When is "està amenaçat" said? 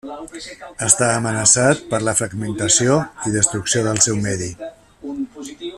0.85-1.83